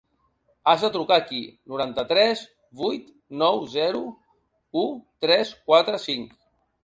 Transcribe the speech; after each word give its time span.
Has 0.71 0.83
de 0.85 0.89
trucar 0.93 1.17
aquí: 1.21 1.41
noranta-tres 1.73 2.39
vuit 2.81 3.13
nou 3.43 3.61
zero 3.75 4.03
u 4.85 4.87
tres 5.27 5.55
quatre 5.73 6.01
cinc. 6.07 6.35